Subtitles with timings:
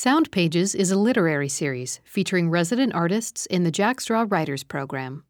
[0.00, 5.24] Sound Pages is a literary series featuring resident artists in the Jack Straw Writers Program.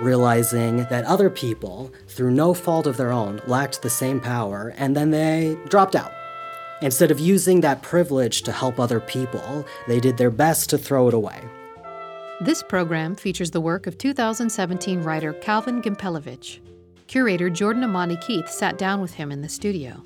[0.00, 4.94] realizing that other people, through no fault of their own, lacked the same power, and
[4.94, 6.12] then they dropped out.
[6.82, 11.08] Instead of using that privilege to help other people, they did their best to throw
[11.08, 11.40] it away.
[12.42, 16.58] This program features the work of 2017 writer Calvin Gimpelevich.
[17.06, 20.02] Curator Jourdan Imani Keith sat down with him in the studio.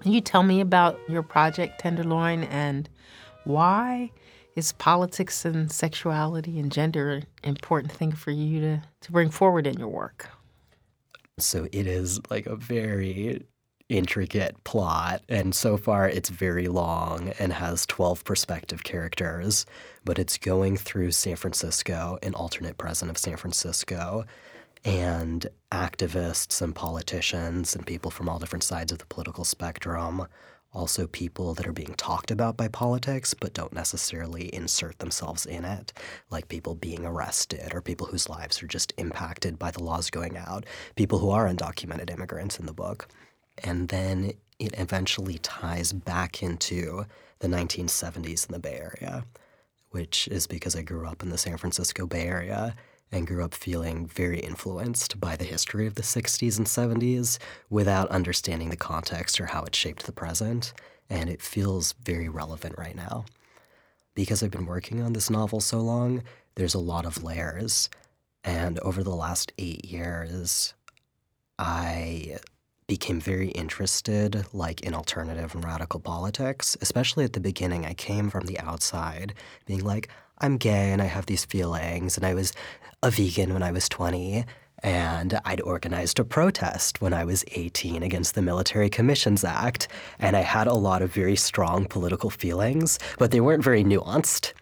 [0.00, 2.88] Can you tell me about your project, Tenderloin, and
[3.44, 4.12] why
[4.56, 9.66] is politics and sexuality and gender an important thing for you to, to bring forward
[9.66, 10.28] in your work?
[11.38, 13.44] So it is like a very
[13.88, 19.66] intricate plot, and so far it's very long and has 12 perspective characters,
[20.04, 24.24] but it's going through San Francisco, an alternate present of San Francisco,
[24.84, 30.26] and activists and politicians and people from all different sides of the political spectrum.
[30.76, 35.64] Also, people that are being talked about by politics but don't necessarily insert themselves in
[35.64, 35.90] it,
[36.28, 40.36] like people being arrested or people whose lives are just impacted by the laws going
[40.36, 43.08] out, people who are undocumented immigrants in the book.
[43.64, 47.06] And then it eventually ties back into
[47.38, 49.24] the 1970s in the Bay Area,
[49.92, 52.76] which is because I grew up in the San Francisco Bay Area
[53.12, 57.38] and grew up feeling very influenced by the history of the 60s and 70s
[57.70, 60.72] without understanding the context or how it shaped the present.
[61.08, 63.24] And it feels very relevant right now.
[64.14, 66.24] Because I've been working on this novel so long,
[66.56, 67.88] there's a lot of layers.
[68.42, 70.74] And over the last eight years,
[71.58, 72.38] I
[72.86, 78.30] became very interested like in alternative and radical politics especially at the beginning i came
[78.30, 79.34] from the outside
[79.66, 82.52] being like i'm gay and i have these feelings and i was
[83.06, 84.44] a vegan when I was 20,
[84.82, 89.86] and I'd organized a protest when I was 18 against the Military Commissions Act,
[90.18, 94.54] and I had a lot of very strong political feelings, but they weren't very nuanced.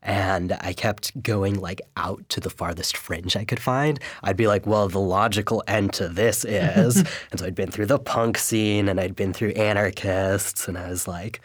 [0.00, 3.98] And I kept going like out to the farthest fringe I could find.
[4.22, 6.98] I'd be like, well, the logical end to this is.
[7.32, 10.88] and so I'd been through the punk scene and I'd been through anarchists, and I
[10.88, 11.40] was like,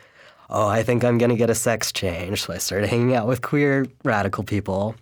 [0.51, 2.43] oh, I think I'm going to get a sex change.
[2.43, 4.95] So I started hanging out with queer radical people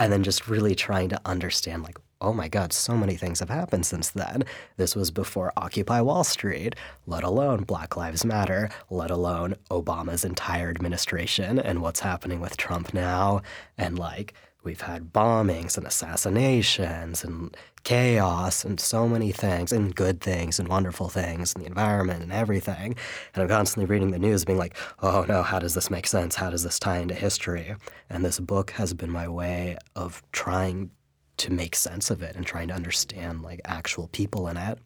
[0.00, 3.50] and then just really trying to understand like oh my god so many things have
[3.50, 4.44] happened since then.
[4.76, 6.74] This was before occupy wall street
[7.06, 12.92] let alone black lives matter let alone obama's entire administration and what's happening with trump
[12.94, 13.42] now
[13.78, 20.20] and like we've had bombings and assassinations and chaos and so many things and good
[20.20, 22.94] things and wonderful things and the environment and everything.
[23.34, 26.34] And I'm constantly reading the news being like, oh no, how does this make sense?
[26.34, 27.74] How does this tie into history?
[28.10, 30.90] And this book has been my way of trying
[31.38, 34.78] to make sense of it and trying to understand like actual people in it.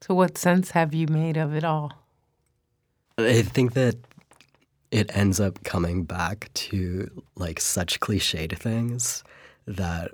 [0.00, 1.92] So what sense have you made of it all?
[3.18, 3.96] I think that
[4.90, 9.24] it ends up coming back to like such cliched things
[9.66, 10.12] that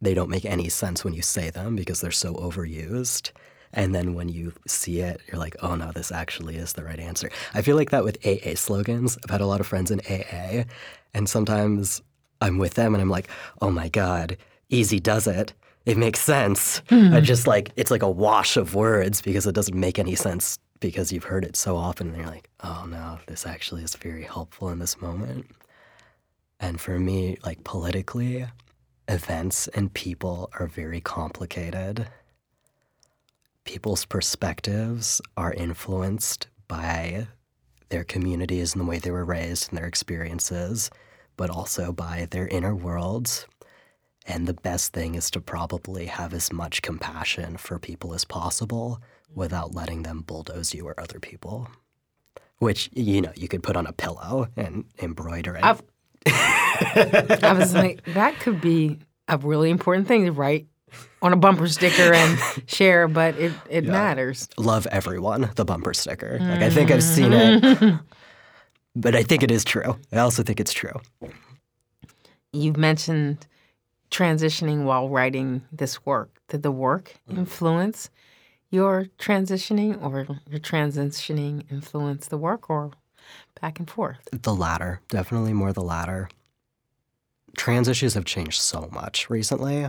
[0.00, 3.30] they don't make any sense when you say them because they're so overused.
[3.72, 6.98] And then when you see it, you're like, oh no, this actually is the right
[6.98, 7.30] answer.
[7.54, 9.18] I feel like that with AA slogans.
[9.24, 10.64] I've had a lot of friends in AA,
[11.14, 12.02] and sometimes
[12.40, 13.28] I'm with them and I'm like,
[13.62, 14.36] oh my God,
[14.68, 15.54] easy does it.
[15.86, 16.80] It makes sense.
[16.88, 17.14] Mm.
[17.14, 20.58] I just like, it's like a wash of words because it doesn't make any sense
[20.82, 22.08] because you've heard it so often.
[22.08, 25.46] And you're like, oh no, this actually is very helpful in this moment.
[26.60, 28.46] And for me, like politically,
[29.08, 32.08] events and people are very complicated.
[33.64, 37.28] People's perspectives are influenced by
[37.88, 40.90] their communities and the way they were raised and their experiences,
[41.36, 43.46] but also by their inner worlds.
[44.26, 49.00] And the best thing is to probably have as much compassion for people as possible
[49.34, 51.68] without letting them bulldoze you or other people.
[52.58, 55.64] Which, you know, you could put on a pillow and embroider it.
[55.64, 55.82] I've,
[56.26, 58.98] I was like, that could be
[59.28, 60.66] a really important thing to write
[61.20, 63.90] on a bumper sticker and share, but it, it yeah.
[63.90, 64.48] matters.
[64.58, 66.38] Love everyone, the bumper sticker.
[66.40, 67.96] Like, I think I've seen it, mm-hmm.
[68.96, 69.98] but I think it is true.
[70.12, 71.00] I also think it's true.
[72.52, 73.46] You've mentioned
[74.10, 76.30] transitioning while writing this work.
[76.48, 77.38] Did the work mm.
[77.38, 78.10] influence
[78.72, 82.90] your transitioning or your transitioning influence the work or
[83.60, 84.26] back and forth?
[84.32, 86.28] The latter, definitely more the latter.
[87.56, 89.88] Trans issues have changed so much recently.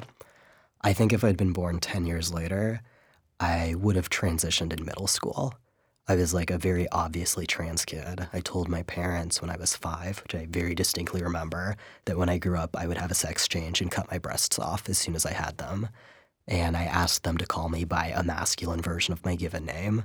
[0.82, 2.82] I think if I'd been born 10 years later,
[3.40, 5.54] I would have transitioned in middle school.
[6.06, 8.28] I was like a very obviously trans kid.
[8.34, 12.28] I told my parents when I was five, which I very distinctly remember, that when
[12.28, 14.98] I grew up, I would have a sex change and cut my breasts off as
[14.98, 15.88] soon as I had them.
[16.48, 20.04] And I asked them to call me by a masculine version of my given name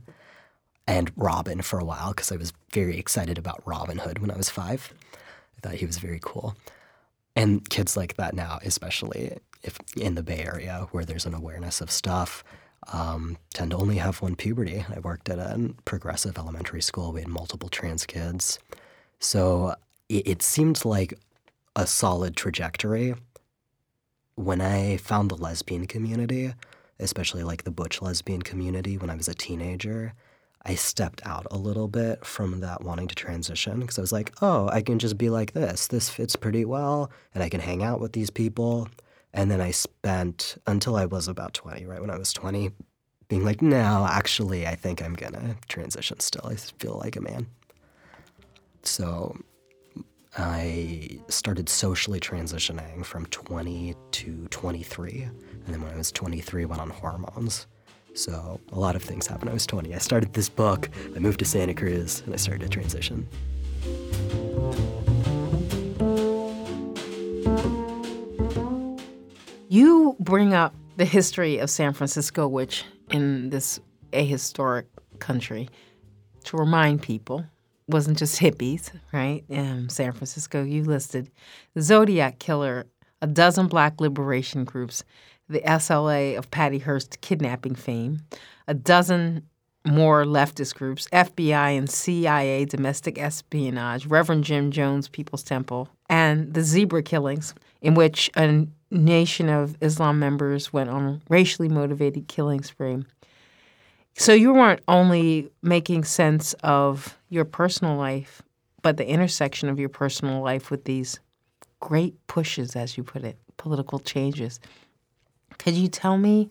[0.86, 4.36] and Robin for a while because I was very excited about Robin Hood when I
[4.36, 4.92] was five.
[5.56, 6.56] I thought he was very cool.
[7.36, 11.80] And kids like that now, especially if in the Bay Area where there's an awareness
[11.80, 12.42] of stuff,
[12.92, 14.84] um, tend to only have one puberty.
[14.94, 17.12] I worked at a progressive elementary school.
[17.12, 18.58] We had multiple trans kids.
[19.18, 19.74] So
[20.08, 21.18] it, it seemed like
[21.76, 23.14] a solid trajectory.
[24.38, 26.54] When I found the lesbian community,
[27.00, 30.14] especially like the butch lesbian community when I was a teenager,
[30.62, 34.32] I stepped out a little bit from that wanting to transition because I was like,
[34.40, 35.88] oh, I can just be like this.
[35.88, 38.88] This fits pretty well, and I can hang out with these people.
[39.34, 42.00] And then I spent until I was about 20, right?
[42.00, 42.70] When I was 20,
[43.26, 46.46] being like, no, actually, I think I'm to transition still.
[46.46, 47.48] I feel like a man.
[48.84, 49.36] So
[50.40, 55.22] I started socially transitioning from 20 to 23.
[55.22, 57.66] And then when I was 23, went on hormones.
[58.14, 59.50] So a lot of things happened.
[59.50, 59.92] I was 20.
[59.92, 63.26] I started this book, I moved to Santa Cruz, and I started to transition.
[69.68, 73.80] You bring up the history of San Francisco, which in this
[74.12, 74.86] ahistoric
[75.18, 75.68] country,
[76.44, 77.44] to remind people,
[77.88, 79.44] wasn't just hippies, right?
[79.48, 81.30] In San Francisco, you listed
[81.74, 82.86] the Zodiac Killer,
[83.22, 85.04] a dozen black liberation groups,
[85.48, 88.20] the SLA of Patty Hearst kidnapping fame,
[88.66, 89.42] a dozen
[89.86, 96.62] more leftist groups, FBI and CIA domestic espionage, Reverend Jim Jones People's Temple, and the
[96.62, 103.04] zebra killings, in which a nation of Islam members went on racially motivated killing spree.
[104.18, 108.42] So you weren't only making sense of your personal life,
[108.82, 111.20] but the intersection of your personal life with these
[111.78, 114.58] great pushes, as you put it, political changes.
[115.58, 116.50] Could you tell me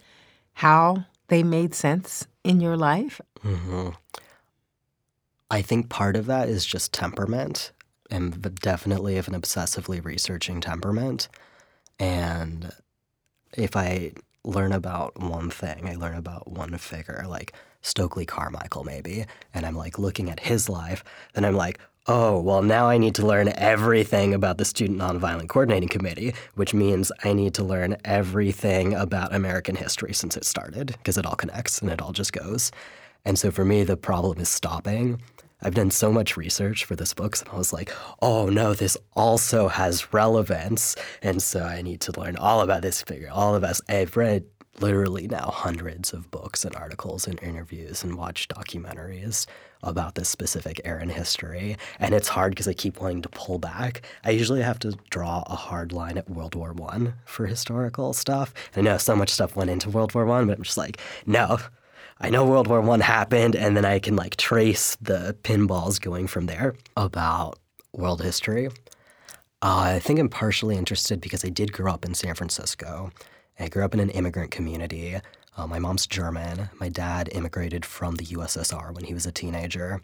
[0.54, 3.20] how they made sense in your life?
[3.44, 3.90] Mm-hmm.
[5.52, 7.74] I think part of that is just temperament,
[8.10, 11.28] and definitely of an obsessively researching temperament.
[12.00, 12.72] And
[13.54, 14.14] if I
[14.48, 19.76] learn about one thing, I learn about one figure, like Stokely Carmichael, maybe, and I'm
[19.76, 21.04] like looking at his life,
[21.34, 25.50] then I'm like, oh, well, now I need to learn everything about the Student Nonviolent
[25.50, 30.88] Coordinating Committee, which means I need to learn everything about American history since it started,
[30.88, 32.72] because it all connects and it all just goes.
[33.26, 35.22] And so for me, the problem is stopping.
[35.62, 38.96] I've done so much research for this book, and I was like, oh no, this
[39.14, 40.96] also has relevance.
[41.22, 43.82] And so I need to learn all about this figure, all of us.
[43.90, 44.46] I've read
[44.80, 49.48] literally now hundreds of books and articles and interviews and watched documentaries
[49.82, 51.78] about this specific era in history.
[52.00, 54.04] And it's hard because I keep wanting to pull back.
[54.24, 58.54] I usually have to draw a hard line at World War One for historical stuff.
[58.76, 61.58] I know so much stuff went into World War One, but I'm just like, no,
[62.20, 66.28] I know World War One happened, and then I can like trace the pinballs going
[66.28, 67.60] from there about
[67.94, 68.68] world history.
[69.62, 73.12] Uh, I think I'm partially interested because I did grow up in San Francisco.
[73.60, 75.18] I grew up in an immigrant community.
[75.56, 76.70] Uh, my mom's German.
[76.80, 80.02] My dad immigrated from the USSR when he was a teenager.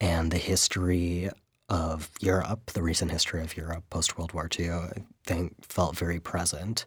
[0.00, 1.30] And the history
[1.68, 6.20] of Europe, the recent history of Europe post World War II, I think felt very
[6.20, 6.84] present.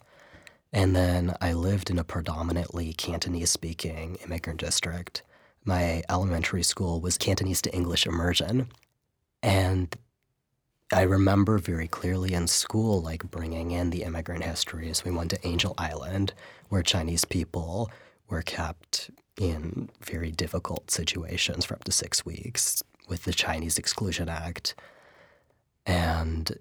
[0.74, 5.22] And then I lived in a predominantly Cantonese speaking immigrant district.
[5.64, 8.70] My elementary school was Cantonese to English immersion.
[9.44, 9.96] And
[10.92, 15.06] I remember very clearly in school, like bringing in the immigrant histories.
[15.06, 16.34] We went to Angel Island,
[16.70, 17.92] where Chinese people
[18.28, 24.28] were kept in very difficult situations for up to six weeks with the Chinese Exclusion
[24.28, 24.76] Act.
[25.86, 26.58] And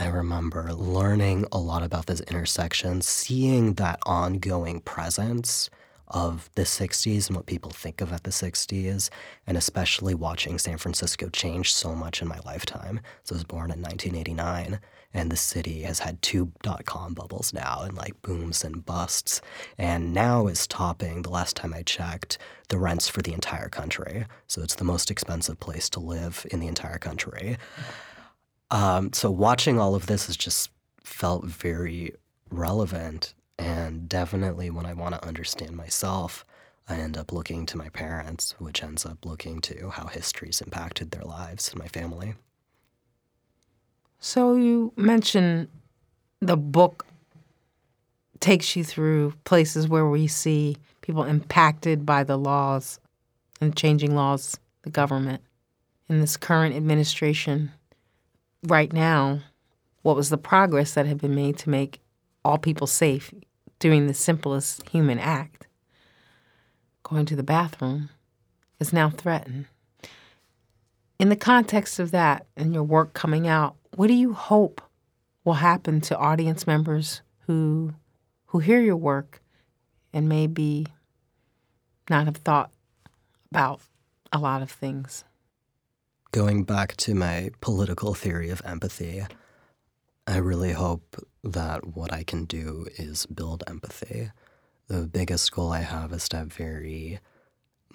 [0.00, 5.70] I remember learning a lot about this intersection, seeing that ongoing presence
[6.06, 9.10] of the 60s and what people think of at the 60s,
[9.44, 13.00] and especially watching San Francisco change so much in my lifetime.
[13.24, 14.78] So I was born in 1989,
[15.12, 19.40] and the city has had two dot com bubbles now, and like booms and busts.
[19.78, 22.38] And now is topping, the last time I checked,
[22.68, 24.26] the rents for the entire country.
[24.46, 27.58] So it's the most expensive place to live in the entire country.
[28.70, 30.70] Um, so watching all of this has just
[31.02, 32.14] felt very
[32.50, 36.44] relevant and definitely when I want to understand myself,
[36.88, 41.10] I end up looking to my parents, which ends up looking to how history's impacted
[41.10, 42.34] their lives and my family.
[44.20, 45.68] So you mentioned
[46.40, 47.06] the book
[48.40, 53.00] takes you through places where we see people impacted by the laws
[53.60, 55.42] and changing laws, the government.
[56.08, 57.72] In this current administration,
[58.62, 59.40] right now,
[60.02, 62.00] what was the progress that had been made to make
[62.44, 63.32] all people safe
[63.78, 65.66] doing the simplest human act?
[67.02, 68.10] Going to the bathroom
[68.80, 69.66] is now threatened.
[71.18, 74.80] In the context of that and your work coming out, what do you hope
[75.44, 77.94] will happen to audience members who
[78.46, 79.42] who hear your work
[80.12, 80.86] and maybe
[82.08, 82.70] not have thought
[83.50, 83.80] about
[84.32, 85.24] a lot of things?
[86.30, 89.24] Going back to my political theory of empathy,
[90.26, 94.30] I really hope that what I can do is build empathy.
[94.88, 97.20] The biggest goal I have is to have very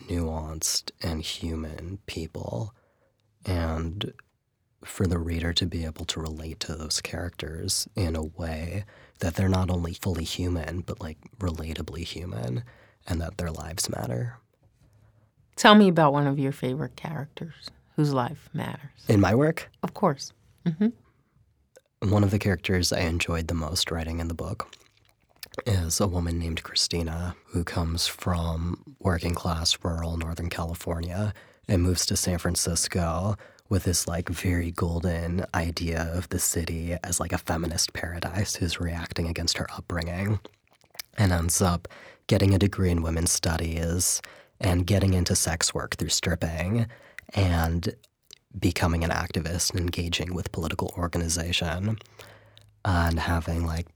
[0.10, 2.74] nuanced and human people,
[3.46, 4.14] and
[4.84, 8.84] for the reader to be able to relate to those characters in a way
[9.20, 12.64] that they're not only fully human, but like relatably human,
[13.06, 14.40] and that their lives matter.
[15.56, 18.90] Tell me about one of your favorite characters whose life matters.
[19.08, 19.70] In my work?
[19.84, 20.34] Of course.
[20.66, 22.10] Mm-hmm.
[22.10, 24.76] One of the characters I enjoyed the most writing in the book
[25.66, 31.34] is a woman named Christina who comes from working class rural Northern California
[31.68, 33.36] and moves to San Francisco
[33.70, 38.80] with this like very golden idea of the city as like a feminist paradise who's
[38.80, 40.40] reacting against her upbringing
[41.18, 41.88] and ends up
[42.28, 44.22] getting a degree in women's studies
[44.60, 46.88] and getting into sex work through stripping
[47.34, 47.96] and
[48.58, 51.98] becoming an activist and engaging with political organization
[52.86, 53.88] and having like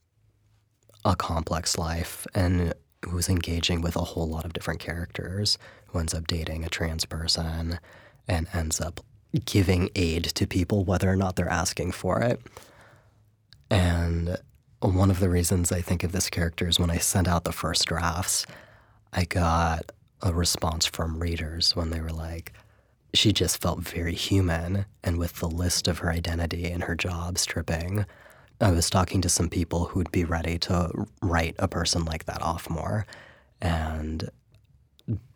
[1.06, 2.74] a complex life and
[3.06, 5.58] who's engaging with a whole lot of different characters
[5.88, 7.80] who ends up dating a trans person
[8.28, 9.00] and ends up
[9.46, 12.42] giving aid to people whether or not they're asking for it.
[13.70, 14.38] And
[14.80, 17.52] one of the reasons I think of this character is when I sent out the
[17.52, 18.46] first drafts,
[19.14, 19.92] I got
[20.22, 22.54] a response from readers when they were like,
[23.14, 24.86] she just felt very human.
[25.04, 28.06] And with the list of her identity and her job stripping,
[28.60, 32.26] I was talking to some people who would be ready to write a person like
[32.26, 33.06] that off more.
[33.62, 34.30] And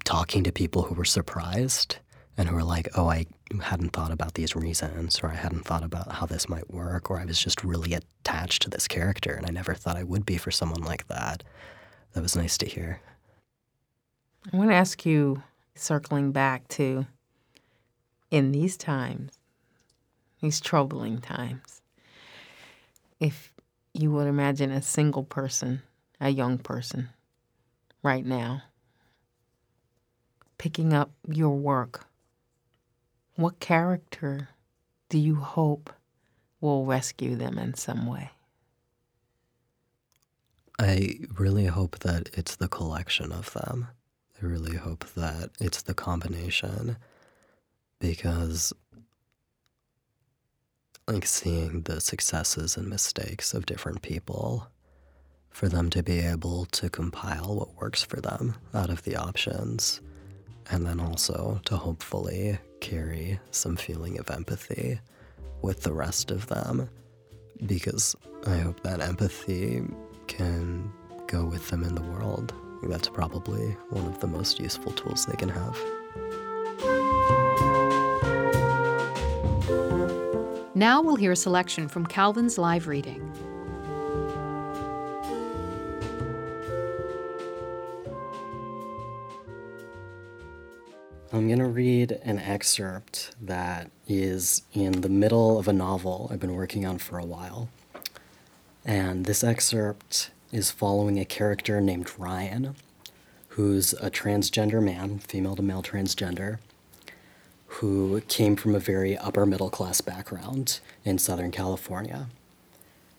[0.04, 1.98] talking to people who were surprised
[2.38, 3.26] and who were like, oh, I
[3.62, 7.20] hadn't thought about these reasons, or I hadn't thought about how this might work, or
[7.20, 10.38] I was just really attached to this character and I never thought I would be
[10.38, 11.44] for someone like that.
[12.14, 13.02] That was nice to hear.
[14.52, 15.44] I want to ask you,
[15.76, 17.06] circling back to
[18.32, 19.38] in these times,
[20.42, 21.82] these troubling times,
[23.20, 23.54] if
[23.94, 25.84] you would imagine a single person,
[26.20, 27.10] a young person,
[28.02, 28.64] right now,
[30.58, 32.08] picking up your work,
[33.36, 34.50] what character
[35.10, 35.92] do you hope
[36.62, 38.32] will rescue them in some way?
[40.80, 43.90] I really hope that it's the collection of them.
[44.42, 46.98] I really hope that it's the combination
[48.02, 48.74] because
[51.08, 54.68] like seeing the successes and mistakes of different people
[55.50, 60.02] for them to be able to compile what works for them out of the options
[60.70, 65.00] and then also to hopefully carry some feeling of empathy
[65.62, 66.90] with the rest of them
[67.66, 68.16] because
[68.48, 69.84] I hope that empathy
[70.28, 70.92] can
[71.28, 72.54] go with them in the world.
[72.84, 75.78] That's probably one of the most useful tools they can have.
[80.82, 83.22] Now we'll hear a selection from Calvin's live reading.
[91.32, 96.40] I'm going to read an excerpt that is in the middle of a novel I've
[96.40, 97.70] been working on for a while.
[98.84, 102.76] And this excerpt is following a character named Ryan,
[103.50, 106.58] who's a transgender man, female to male transgender,
[107.76, 112.28] who came from a very upper middle class background in Southern California.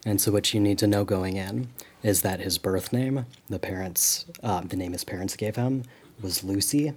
[0.05, 1.69] And so, what you need to know going in
[2.03, 5.85] is that his birth name, the parents, uh, the name his parents gave him,
[6.21, 6.93] was Lucy.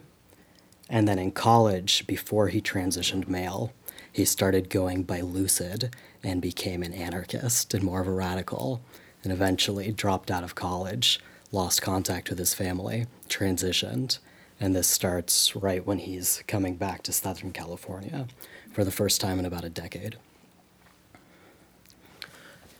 [0.89, 3.71] And then in college, before he transitioned male,
[4.11, 8.81] he started going by Lucid and became an anarchist and more of a radical,
[9.23, 11.21] and eventually dropped out of college,
[11.51, 14.19] lost contact with his family, transitioned,
[14.59, 18.27] and this starts right when he's coming back to Southern California
[18.71, 20.17] for the first time in about a decade.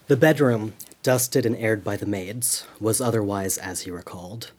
[0.07, 4.51] The bedroom, dusted and aired by the maids, was otherwise as he recalled.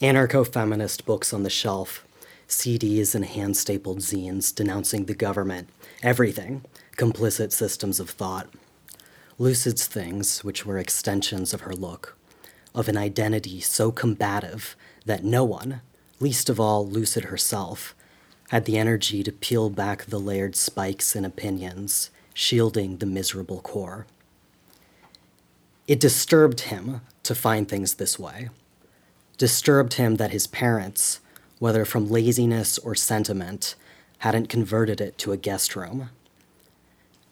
[0.00, 2.04] Anarcho feminist books on the shelf,
[2.48, 5.68] CDs and hand stapled zines denouncing the government,
[6.02, 6.64] everything,
[6.96, 8.48] complicit systems of thought.
[9.38, 12.16] Lucid's things, which were extensions of her look,
[12.74, 15.80] of an identity so combative that no one,
[16.20, 17.94] least of all Lucid herself,
[18.50, 24.06] had the energy to peel back the layered spikes and opinions, shielding the miserable core.
[25.88, 28.50] It disturbed him to find things this way.
[29.38, 31.20] Disturbed him that his parents,
[31.58, 33.74] whether from laziness or sentiment,
[34.18, 36.10] hadn't converted it to a guest room.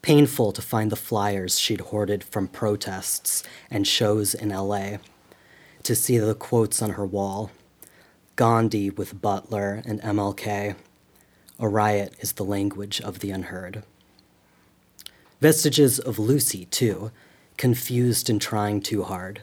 [0.01, 4.99] Painful to find the flyers she'd hoarded from protests and shows in LA,
[5.83, 7.51] to see the quotes on her wall
[8.39, 10.77] Gandhi with Butler and MLK
[11.59, 13.83] a riot is the language of the unheard.
[15.41, 17.11] Vestiges of Lucy, too,
[17.57, 19.41] confused and trying too hard.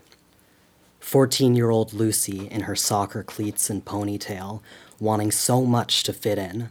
[1.02, 4.62] 14 year old Lucy in her soccer cleats and ponytail,
[4.98, 6.70] wanting so much to fit in.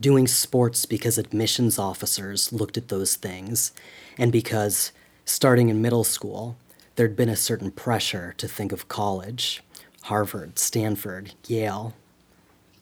[0.00, 3.72] Doing sports because admissions officers looked at those things,
[4.16, 4.92] and because,
[5.26, 6.56] starting in middle school,
[6.96, 9.62] there'd been a certain pressure to think of college
[10.02, 11.94] Harvard, Stanford, Yale,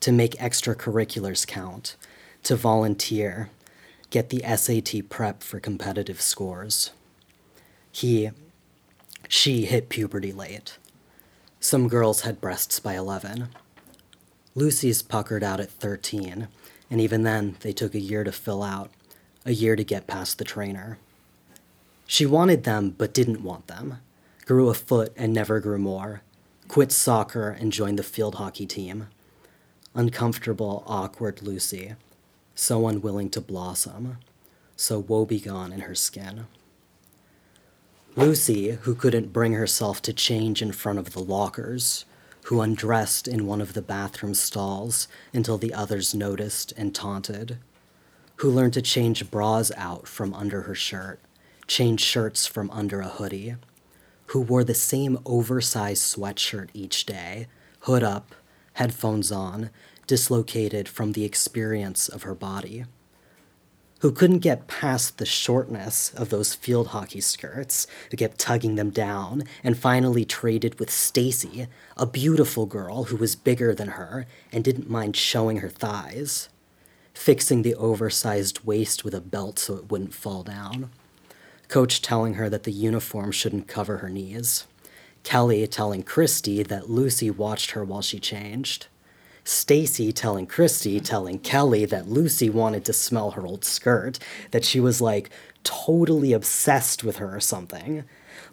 [0.01, 1.97] to make extracurriculars count,
[2.45, 3.51] to volunteer,
[4.11, 6.93] get the SAT prep for competitive scores.
[7.91, 8.31] He,
[9.29, 10.79] she hit puberty late.
[11.59, 13.49] Some girls had breasts by 11.
[14.55, 16.49] Lucy's puckered out at 13,
[16.91, 18.91] and even then, they took a year to fill out,
[19.45, 20.99] a year to get past the trainer.
[22.07, 23.99] She wanted them, but didn't want them,
[24.45, 26.23] grew a foot and never grew more,
[26.69, 29.09] quit soccer and joined the field hockey team
[29.97, 31.95] uncomfortable, awkward Lucy,
[32.55, 34.19] so unwilling to blossom,
[34.77, 36.47] so woebegone in her skin.
[38.15, 42.05] Lucy, who couldn't bring herself to change in front of the lockers,
[42.45, 47.59] who undressed in one of the bathroom stalls until the others noticed and taunted,
[48.37, 51.21] who learned to change bras out from under her shirt,
[51.67, 53.57] change shirts from under a hoodie,
[54.27, 57.47] who wore the same oversized sweatshirt each day,
[57.81, 58.35] hood up,
[58.75, 59.71] headphones on,
[60.07, 62.85] dislocated from the experience of her body,
[64.01, 68.91] who couldn't get past the shortness of those field hockey skirts, who kept tugging them
[68.91, 74.63] down, and finally traded with Stacy, a beautiful girl who was bigger than her and
[74.63, 76.49] didn't mind showing her thighs,
[77.15, 80.91] fixing the oversized waist with a belt so it wouldn't fall down.
[81.69, 84.67] Coach telling her that the uniform shouldn't cover her knees.
[85.23, 88.87] Kelly telling Christy that Lucy watched her while she changed.
[89.43, 94.19] Stacy telling Christy, telling Kelly that Lucy wanted to smell her old skirt,
[94.51, 95.31] that she was like
[95.65, 98.05] totally obsessed with her or something.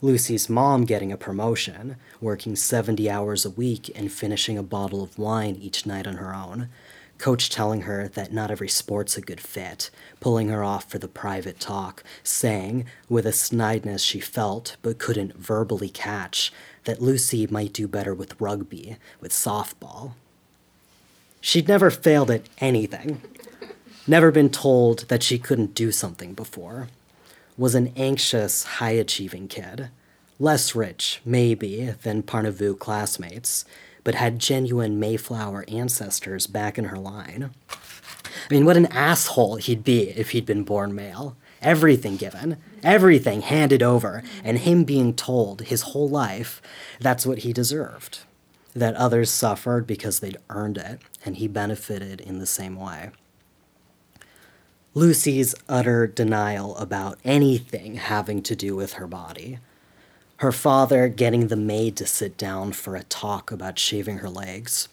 [0.01, 5.19] Lucy's mom getting a promotion, working 70 hours a week and finishing a bottle of
[5.19, 6.69] wine each night on her own.
[7.23, 11.07] Coach telling her that not every sport's a good fit, pulling her off for the
[11.07, 16.51] private talk, saying, with a snideness she felt but couldn't verbally catch,
[16.83, 20.15] that Lucy might do better with rugby, with softball.
[21.39, 23.21] She'd never failed at anything,
[24.05, 26.89] never been told that she couldn't do something before,
[27.57, 29.87] was an anxious, high achieving kid,
[30.39, 33.63] less rich, maybe, than Parnavu classmates,
[34.03, 37.51] but had genuine Mayflower ancestors back in her line.
[37.69, 41.37] I mean, what an asshole he'd be if he'd been born male.
[41.61, 46.61] Everything given, everything handed over, and him being told his whole life
[46.99, 48.19] that's what he deserved.
[48.75, 53.11] That others suffered because they'd earned it, and he benefited in the same way.
[54.93, 59.59] Lucy's utter denial about anything having to do with her body
[60.43, 64.89] her father getting the maid to sit down for a talk about shaving her legs,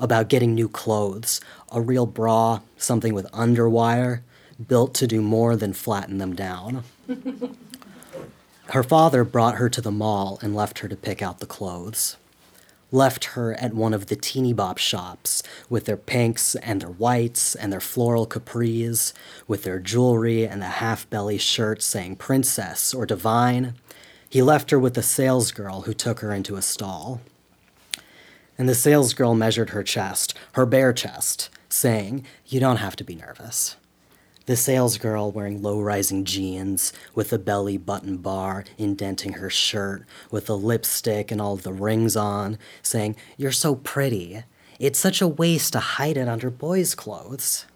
[0.00, 4.22] about getting new clothes, a real bra, something with underwire,
[4.66, 6.82] built to do more than flatten them down.
[8.70, 12.16] her father brought her to the mall and left her to pick out the clothes.
[12.90, 17.54] Left her at one of the teeny bop shops with their pinks and their whites
[17.54, 19.12] and their floral capris,
[19.46, 23.74] with their jewelry and the half belly shirts saying princess or divine,
[24.30, 27.20] he left her with a salesgirl who took her into a stall.
[28.56, 33.16] And the salesgirl measured her chest, her bare chest, saying, You don't have to be
[33.16, 33.76] nervous.
[34.46, 40.46] The salesgirl wearing low rising jeans, with a belly button bar indenting her shirt, with
[40.46, 44.44] the lipstick and all the rings on, saying, You're so pretty.
[44.78, 47.66] It's such a waste to hide it under boys' clothes.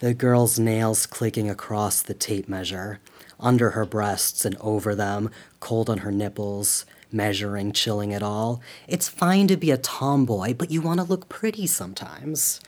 [0.00, 2.98] The girl's nails clicking across the tape measure,
[3.42, 8.62] under her breasts and over them, cold on her nipples, measuring, chilling it all.
[8.88, 12.60] It's fine to be a tomboy, but you want to look pretty sometimes.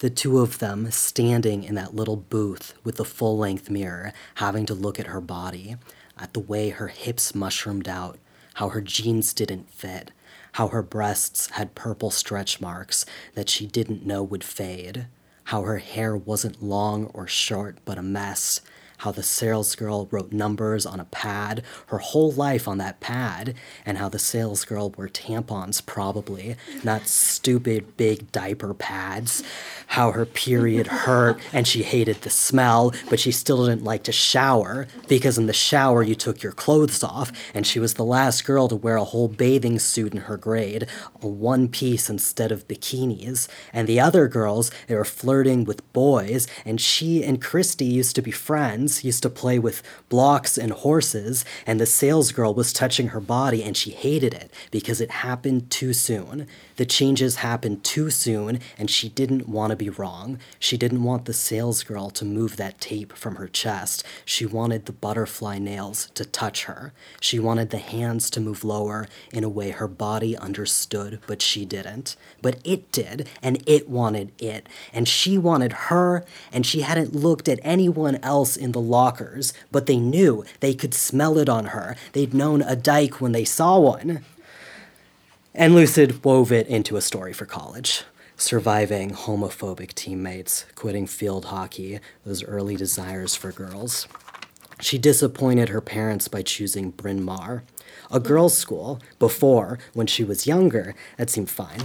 [0.00, 4.66] The two of them standing in that little booth with the full length mirror, having
[4.66, 5.76] to look at her body,
[6.18, 8.18] at the way her hips mushroomed out,
[8.54, 10.10] how her jeans didn't fit,
[10.52, 15.06] how her breasts had purple stretch marks that she didn't know would fade,
[15.44, 18.60] how her hair wasn't long or short but a mess,
[19.02, 23.52] how the salesgirl wrote numbers on a pad, her whole life on that pad,
[23.84, 29.42] and how the salesgirl wore tampons, probably, not stupid big diaper pads.
[29.88, 34.12] How her period hurt and she hated the smell, but she still didn't like to
[34.12, 38.44] shower because in the shower you took your clothes off, and she was the last
[38.44, 40.86] girl to wear a whole bathing suit in her grade,
[41.20, 43.48] a one piece instead of bikinis.
[43.72, 48.22] And the other girls, they were flirting with boys, and she and Christy used to
[48.22, 53.20] be friends used to play with blocks and horses, and the salesgirl was touching her
[53.20, 56.46] body and she hated it because it happened too soon.
[56.76, 60.38] The changes happened too soon, and she didn't want to be wrong.
[60.58, 64.04] She didn't want the salesgirl to move that tape from her chest.
[64.24, 66.92] She wanted the butterfly nails to touch her.
[67.20, 71.64] She wanted the hands to move lower in a way her body understood, but she
[71.64, 72.16] didn't.
[72.40, 74.68] But it did, and it wanted it.
[74.92, 79.86] And she wanted her, and she hadn't looked at anyone else in the lockers, but
[79.86, 81.96] they knew they could smell it on her.
[82.12, 84.24] They'd known a dyke when they saw one.
[85.54, 88.04] And Lucid wove it into a story for college.
[88.38, 94.08] Surviving homophobic teammates, quitting field hockey, those early desires for girls.
[94.80, 97.64] She disappointed her parents by choosing Bryn Mawr,
[98.10, 98.98] a girls' school.
[99.18, 101.82] Before, when she was younger, that seemed fine.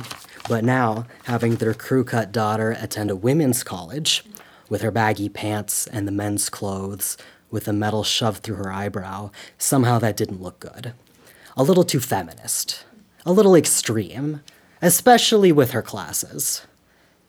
[0.47, 4.23] But now, having their crew cut daughter attend a women's college,
[4.69, 7.17] with her baggy pants and the men's clothes,
[7.51, 10.93] with the metal shoved through her eyebrow, somehow that didn't look good.
[11.57, 12.85] A little too feminist
[13.25, 14.41] a little extreme,
[14.81, 16.65] especially with her classes.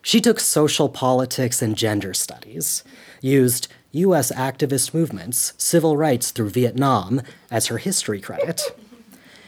[0.02, 2.84] She took social politics and gender studies,
[3.20, 8.62] used US activist movements, civil rights through Vietnam as her history credit.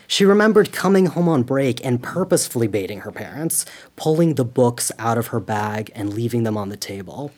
[0.06, 5.16] She remembered coming home on break and purposefully baiting her parents, pulling the books out
[5.16, 7.30] of her bag and leaving them on the table.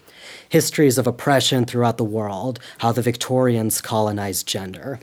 [0.49, 5.01] Histories of oppression throughout the world, how the Victorians colonized gender.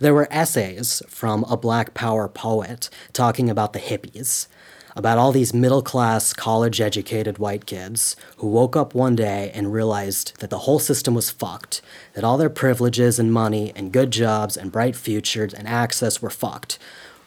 [0.00, 4.48] There were essays from a Black Power poet talking about the hippies,
[4.96, 9.72] about all these middle class, college educated white kids who woke up one day and
[9.72, 11.82] realized that the whole system was fucked,
[12.14, 16.30] that all their privileges and money and good jobs and bright futures and access were
[16.30, 16.78] fucked,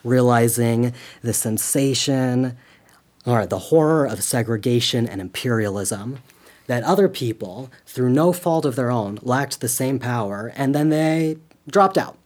[0.03, 2.57] realizing the sensation
[3.25, 6.19] or the horror of segregation and imperialism.
[6.67, 10.89] That other people, through no fault of their own, lacked the same power, and then
[10.89, 11.37] they
[11.69, 12.17] dropped out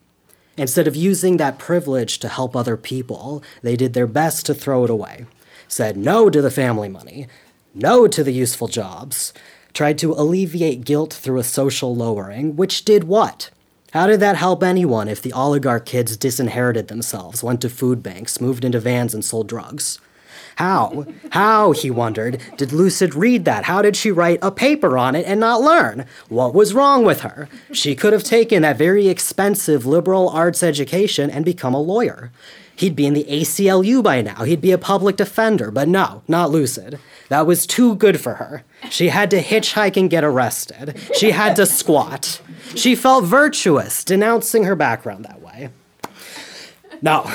[0.57, 4.83] Instead of using that privilege to help other people, they did their best to throw
[4.83, 5.25] it away.
[5.67, 7.27] Said no to the family money,
[7.73, 9.33] no to the useful jobs,
[9.73, 13.49] tried to alleviate guilt through a social lowering, which did what?
[13.91, 18.41] How did that help anyone if the oligarch kids disinherited themselves, went to food banks,
[18.41, 19.99] moved into vans, and sold drugs?
[20.55, 21.05] How?
[21.31, 23.65] How, he wondered, did Lucid read that?
[23.65, 26.05] How did she write a paper on it and not learn?
[26.29, 27.47] What was wrong with her?
[27.71, 32.31] She could have taken that very expensive liberal arts education and become a lawyer.
[32.75, 34.43] He'd be in the ACLU by now.
[34.43, 36.99] He'd be a public defender, but no, not Lucid.
[37.29, 38.63] That was too good for her.
[38.89, 40.99] She had to hitchhike and get arrested.
[41.15, 42.41] She had to squat.
[42.75, 45.69] She felt virtuous, denouncing her background that way.
[47.01, 47.31] No,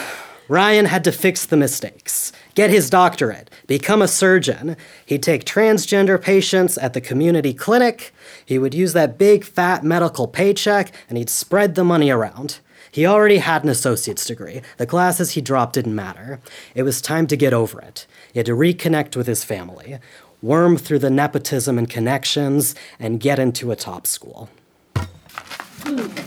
[0.49, 4.77] Ryan had to fix the mistakes get his doctorate, become a surgeon.
[5.05, 8.13] He'd take transgender patients at the community clinic.
[8.45, 12.59] He would use that big fat medical paycheck and he'd spread the money around.
[12.91, 14.63] He already had an associate's degree.
[14.79, 16.41] The classes he dropped didn't matter.
[16.75, 18.07] It was time to get over it.
[18.33, 19.99] He had to reconnect with his family,
[20.41, 24.49] worm through the nepotism and connections, and get into a top school.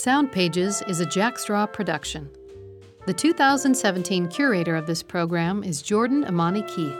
[0.00, 2.30] Sound Pages is a Jack Straw production.
[3.04, 6.98] The 2017 curator of this program is Jourdan Imani Keith.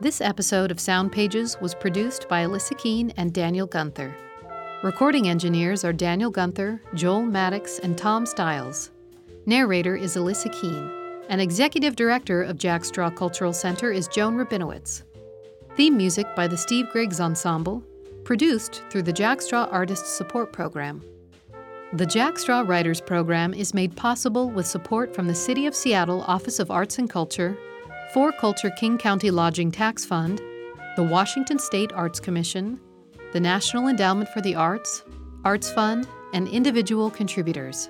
[0.00, 4.16] This episode of Sound Pages was produced by Alyssa Keene and Daniel Gunther.
[4.82, 8.92] Recording engineers are Daniel Gunther, Joel Maddox, and Tom Stiles.
[9.44, 10.90] Narrator is Alyssa Keene,
[11.28, 15.02] and executive director of Jack Straw Cultural Center is Joan Rabinowitz.
[15.76, 17.84] Theme music by the Steve Griggs Ensemble,
[18.24, 21.02] produced through the Jack Straw Artist Support Program.
[21.92, 26.22] The Jack Straw Writers Program is made possible with support from the City of Seattle
[26.22, 27.56] Office of Arts and Culture,
[28.12, 30.42] 4Culture King County Lodging Tax Fund,
[30.96, 32.80] the Washington State Arts Commission,
[33.32, 35.04] the National Endowment for the Arts,
[35.44, 37.88] Arts Fund, and individual contributors.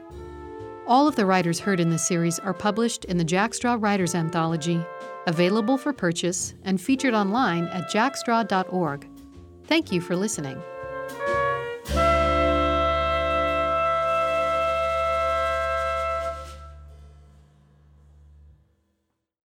[0.86, 4.14] All of the writers heard in this series are published in the Jack Straw Writers
[4.14, 4.84] Anthology,
[5.26, 9.08] available for purchase and featured online at jackstraw.org.
[9.64, 10.60] Thank you for listening.